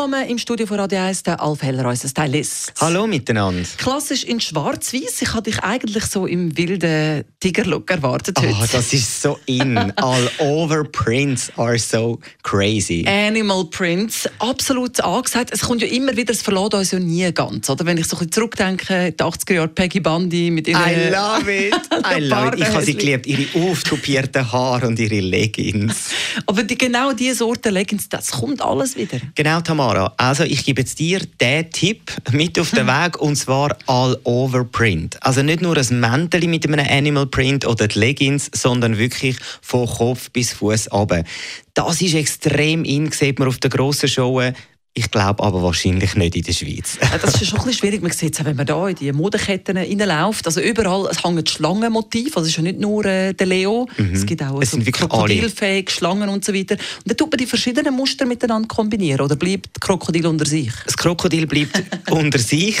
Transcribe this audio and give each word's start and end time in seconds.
Willkommen 0.00 0.30
im 0.30 0.38
Studio 0.38 0.64
von 0.66 0.80
Radio 0.80 0.98
1, 0.98 1.24
der 1.24 1.42
Alf 1.42 1.60
Heller, 1.60 1.86
unser 1.86 2.08
Stylist. 2.08 2.72
Hallo 2.80 3.06
miteinander. 3.06 3.68
Klassisch 3.76 4.24
in 4.24 4.40
schwarz-weiß. 4.40 5.20
Ich 5.20 5.34
hatte 5.34 5.50
dich 5.50 5.62
eigentlich 5.62 6.06
so 6.06 6.24
im 6.24 6.56
wilden 6.56 7.22
Tiger-Look 7.38 7.90
erwartet 7.90 8.38
Oh, 8.38 8.60
heute. 8.60 8.72
das 8.72 8.94
ist 8.94 9.20
so 9.20 9.38
in. 9.44 9.76
All 9.76 10.30
over 10.38 10.84
prints 10.84 11.52
are 11.58 11.78
so 11.78 12.18
crazy. 12.42 13.04
Animal 13.06 13.66
Prints, 13.66 14.26
absolut 14.38 14.98
angesagt. 15.00 15.50
Es 15.52 15.60
kommt 15.60 15.82
ja 15.82 15.88
immer 15.88 16.16
wieder, 16.16 16.32
es 16.32 16.40
verlässt 16.40 16.72
uns 16.72 16.92
ja 16.92 16.98
nie 16.98 17.30
ganz. 17.34 17.68
Oder? 17.68 17.84
Wenn 17.84 17.98
ich 17.98 18.06
so 18.06 18.16
ein 18.16 18.20
bisschen 18.20 18.32
zurückdenke, 18.32 19.12
die 19.12 19.22
80er 19.22 19.52
Jahre 19.52 19.68
Peggy 19.68 20.00
Bundy 20.00 20.50
mit 20.50 20.66
ihren... 20.66 20.80
I 20.80 21.10
love 21.10 21.54
it. 21.54 21.74
I 22.16 22.20
love 22.20 22.56
it. 22.56 22.60
Ich 22.60 22.68
habe 22.68 22.82
sie 22.82 22.94
geliebt. 22.94 23.26
Ihre 23.26 23.68
auftupierten 23.68 24.50
Haare 24.50 24.86
und 24.86 24.98
ihre 24.98 25.20
Leggings. 25.20 26.08
Aber 26.46 26.62
die, 26.62 26.78
genau 26.78 27.12
diese 27.12 27.34
Sorte 27.34 27.68
Leggings, 27.68 28.08
das 28.08 28.30
kommt 28.30 28.62
alles 28.62 28.96
wieder. 28.96 29.18
Genau, 29.34 29.60
Tamara. 29.60 29.89
Also 30.16 30.44
ich 30.44 30.64
gebe 30.64 30.80
jetzt 30.80 30.98
dir 30.98 31.20
den 31.40 31.70
Tipp 31.70 32.12
mit 32.32 32.58
auf 32.58 32.70
den 32.70 32.86
Weg 32.86 33.20
und 33.20 33.36
zwar 33.36 33.76
all 33.86 34.18
over 34.24 34.64
print. 34.64 35.16
Also 35.22 35.42
nicht 35.42 35.62
nur 35.62 35.76
ein 35.76 36.00
Mäntel 36.00 36.46
mit 36.46 36.66
einem 36.66 36.86
Animal 36.88 37.26
Print 37.26 37.66
oder 37.66 37.88
die 37.88 37.98
Leggings, 37.98 38.50
sondern 38.54 38.98
wirklich 38.98 39.36
von 39.62 39.86
Kopf 39.86 40.30
bis 40.30 40.52
Fuß 40.52 40.92
runter. 40.92 41.24
Das 41.74 42.00
ist 42.00 42.14
extrem 42.14 42.84
in, 42.84 43.10
sieht 43.10 43.38
man 43.38 43.48
auf 43.48 43.58
den 43.58 43.70
grossen 43.70 44.08
Showen. 44.08 44.54
Ich 44.92 45.08
glaube 45.12 45.44
aber 45.44 45.62
wahrscheinlich 45.62 46.16
nicht 46.16 46.34
in 46.34 46.42
der 46.42 46.52
Schweiz. 46.52 46.98
Das 47.22 47.40
ist 47.40 47.46
schon 47.46 47.60
ein 47.60 47.66
bisschen 47.66 47.78
schwierig. 47.78 48.02
Man 48.02 48.10
sieht 48.10 48.36
es 48.36 48.44
wenn 48.44 48.56
man 48.56 48.66
da 48.66 48.88
in 48.88 48.96
die 48.96 49.12
Modeketten 49.12 49.76
reinläuft. 49.76 50.46
Also 50.46 50.60
überall, 50.60 51.06
es 51.08 51.22
hängen 51.22 51.46
Schlangenmotiv. 51.46 52.36
Also 52.36 52.46
es 52.46 52.48
ist 52.48 52.56
ja 52.56 52.64
nicht 52.64 52.80
nur 52.80 53.04
äh, 53.04 53.32
der 53.32 53.46
Leo. 53.46 53.86
Es 54.12 54.26
gibt 54.26 54.42
auch 54.42 54.60
Es 54.60 54.72
so 54.72 54.78
Krokodilfähig, 54.80 55.90
Schlangen 55.90 56.28
und 56.28 56.44
so 56.44 56.52
weiter. 56.52 56.74
Und 56.74 57.06
dann 57.06 57.16
tut 57.16 57.30
man 57.30 57.38
die 57.38 57.46
verschiedenen 57.46 57.94
Muster 57.94 58.26
miteinander 58.26 58.66
kombinieren. 58.66 59.20
Oder 59.20 59.36
bleibt 59.36 59.68
das 59.74 59.80
Krokodil 59.80 60.26
unter 60.26 60.44
sich? 60.44 60.72
Das 60.84 60.96
Krokodil 60.96 61.46
bleibt 61.46 61.80
unter 62.10 62.40
sich. 62.40 62.76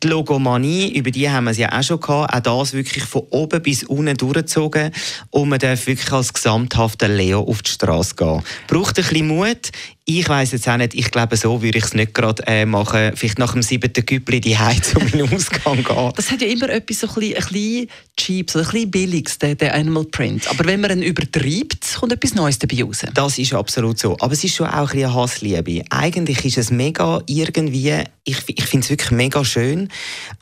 Die 0.00 0.06
Logomanie, 0.06 0.96
über 0.96 1.10
die 1.10 1.28
haben 1.28 1.44
wir 1.44 1.50
es 1.50 1.58
ja 1.58 1.76
auch 1.76 1.82
schon 1.82 2.00
gehabt. 2.00 2.46
Auch 2.46 2.60
das 2.60 2.72
wirklich 2.72 3.02
von 3.02 3.22
oben 3.30 3.60
bis 3.60 3.82
unten 3.82 4.16
durchgezogen. 4.16 4.92
Und 5.30 5.48
man 5.48 5.58
darf 5.58 5.88
wirklich 5.88 6.12
als 6.12 6.32
gesamthafter 6.32 7.08
Leo 7.08 7.40
auf 7.40 7.62
die 7.62 7.70
Straße 7.72 8.14
gehen. 8.14 8.42
Braucht 8.68 8.96
ein 8.98 9.04
bisschen 9.04 9.26
Mut. 9.26 9.72
Ich 10.04 10.28
weiss 10.28 10.50
jetzt 10.50 10.68
auch 10.68 10.76
nicht, 10.76 10.94
ich 10.94 11.10
glaube, 11.12 11.36
so 11.42 11.60
würde 11.60 11.78
ich 11.78 11.84
es 11.84 11.94
nicht 11.94 12.14
gerade 12.14 12.42
äh, 12.46 12.64
machen. 12.64 13.12
Vielleicht 13.16 13.38
nach 13.38 13.52
dem 13.52 13.62
siebten 13.62 14.06
Güppli 14.06 14.40
die 14.40 14.56
Heiz 14.56 14.94
um 14.94 15.10
den 15.10 15.22
Ausgang 15.32 15.82
gehen. 15.84 16.12
Das 16.14 16.30
hat 16.30 16.40
ja 16.40 16.46
immer 16.46 16.68
etwas 16.68 17.00
so 17.00 17.08
ein 17.08 17.14
bisschen, 17.14 17.36
ein 17.36 17.42
bisschen 17.42 17.88
cheap, 18.16 18.50
so 18.50 18.60
ein 18.60 18.64
bisschen 18.64 18.90
billiges, 18.90 19.38
der, 19.38 19.56
der 19.56 19.74
Animal 19.74 20.04
Print. 20.04 20.48
Aber 20.48 20.64
wenn 20.64 20.80
man 20.80 20.92
ihn 20.92 21.02
übertreibt, 21.02 21.96
kommt 21.98 22.12
etwas 22.12 22.34
Neues 22.34 22.58
dabei 22.60 22.84
raus. 22.84 23.00
Das 23.12 23.38
ist 23.38 23.52
absolut 23.54 23.98
so. 23.98 24.16
Aber 24.20 24.32
es 24.32 24.44
ist 24.44 24.54
schon 24.54 24.68
auch 24.68 24.90
ein 24.90 24.96
bisschen 24.96 25.14
Hassliebe. 25.14 25.84
Eigentlich 25.90 26.44
ist 26.44 26.58
es 26.58 26.70
mega 26.70 27.20
irgendwie, 27.26 27.92
ich, 28.24 28.38
ich 28.46 28.64
finde 28.64 28.84
es 28.84 28.90
wirklich 28.90 29.10
mega 29.10 29.44
schön. 29.44 29.88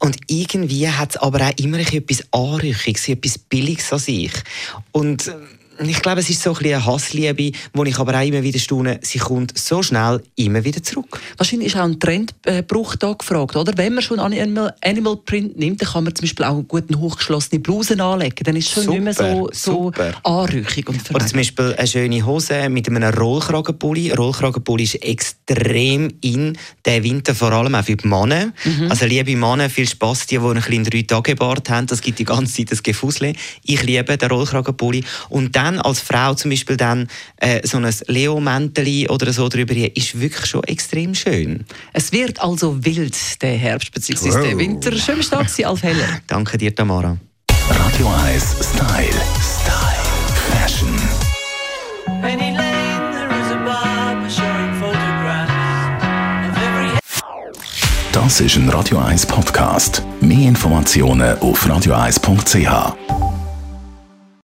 Und 0.00 0.18
irgendwie 0.26 0.88
hat 0.88 1.10
es 1.10 1.16
aber 1.16 1.48
auch 1.48 1.58
immer 1.58 1.78
etwas 1.78 2.24
Anrüchiges, 2.30 3.08
etwas 3.08 3.38
Billiges 3.38 3.90
an 3.92 3.98
sich. 3.98 4.32
Und 4.92 5.28
äh, 5.28 5.32
ich 5.88 6.02
glaube, 6.02 6.20
es 6.20 6.28
ist 6.28 6.42
so 6.42 6.50
ein 6.50 6.56
bisschen 6.58 6.74
eine 6.74 6.86
Hassliebe, 6.86 7.52
wo 7.72 7.84
ich 7.84 7.98
aber 7.98 8.18
auch 8.18 8.26
immer 8.26 8.42
wieder 8.42 8.58
staune, 8.58 9.00
sie 9.02 9.18
kommt 9.18 9.56
so 9.56 9.82
schnell 9.82 10.22
immer 10.36 10.62
wieder 10.64 10.82
zurück. 10.82 11.20
Wahrscheinlich 11.36 11.68
ist 11.68 11.76
auch 11.76 11.84
ein 11.84 11.98
Trendbruch 11.98 12.96
da 12.96 13.12
gefragt, 13.12 13.56
oder? 13.56 13.72
Wenn 13.76 13.94
man 13.94 14.02
schon 14.02 14.20
Animal, 14.20 14.74
Animal 14.82 15.16
Print 15.16 15.58
nimmt, 15.58 15.80
dann 15.80 15.88
kann 15.88 16.04
man 16.04 16.14
zum 16.14 16.24
Beispiel 16.24 16.44
auch 16.44 16.62
gut 16.62 16.84
eine 16.88 17.00
hochgeschlossene 17.00 17.60
Blusen 17.60 18.00
anlegen. 18.00 18.44
Dann 18.44 18.56
ist 18.56 18.66
es 18.66 18.72
schon 18.72 18.82
Super, 18.84 18.98
nicht 18.98 19.04
mehr 19.04 19.14
so, 19.14 19.48
so 19.52 19.92
anrüchig 20.22 20.88
und 20.88 20.98
Oder 21.14 21.26
zum. 21.26 21.38
Beispiel 21.38 21.74
eine 21.78 21.86
schöne 21.86 22.26
Hose 22.26 22.68
mit 22.68 22.88
einem 22.88 23.02
Rollkragenpulli. 23.14 24.12
Rollkragenpulli 24.12 24.84
ist 24.84 24.96
extrem 24.96 26.12
in 26.20 26.58
den 26.84 27.02
Winter, 27.02 27.34
vor 27.34 27.52
allem 27.52 27.74
auch 27.74 27.84
für 27.84 27.96
die 27.96 28.06
Männer. 28.06 28.52
Also 28.88 29.06
liebe 29.06 29.36
Männer, 29.36 29.70
viel 29.70 29.88
Spass, 29.88 30.26
die, 30.26 30.38
die 30.38 30.44
ein 30.44 30.54
bisschen 30.54 30.84
drei 30.84 31.02
Tage 31.02 31.36
Bart 31.36 31.70
haben, 31.70 31.86
das 31.86 32.02
gibt 32.02 32.18
die 32.18 32.24
ganze 32.24 32.52
Zeit 32.54 32.72
das 32.72 32.82
Gefusle. 32.82 33.32
Ich 33.64 33.82
liebe 33.82 34.18
den 34.18 34.30
Rollkragenpulli. 34.30 35.04
Und 35.30 35.56
dann 35.56 35.69
als 35.78 36.00
Frau 36.00 36.34
zum 36.34 36.50
Beispiel 36.50 36.76
dann 36.76 37.08
äh, 37.36 37.66
so 37.66 37.76
ein 37.78 37.88
Leo-Mänteli 38.06 39.08
oder 39.08 39.32
so 39.32 39.48
drüber, 39.48 39.74
ist 39.74 40.20
wirklich 40.20 40.46
schon 40.46 40.64
extrem 40.64 41.14
schön. 41.14 41.64
Es 41.92 42.12
wird 42.12 42.40
also 42.40 42.84
wild, 42.84 43.16
der 43.42 43.56
Herbst 43.56 43.92
bzw. 43.92 44.30
der 44.30 44.52
Wow. 44.52 44.58
Winter. 44.58 44.92
Schön 44.92 45.16
bist 45.18 45.32
du 45.32 45.36
da 45.36 45.42
gewesen, 45.42 45.64
Alf 45.64 45.82
Heller. 45.82 46.08
Danke 46.26 46.58
dir, 46.58 46.74
Tamara. 46.74 47.16
Radio 47.68 48.08
1 48.26 48.44
Style. 48.74 49.06
Style. 49.38 49.90
Fashion. 50.50 50.98
Das 58.12 58.40
ist 58.40 58.56
ein 58.56 58.68
Radio 58.68 58.98
1 58.98 59.26
Podcast. 59.26 60.02
Mehr 60.20 60.48
Informationen 60.48 61.38
auf 61.38 61.66
radio1.ch. 61.66 63.39